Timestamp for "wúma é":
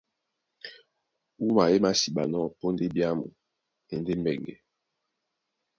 1.39-1.75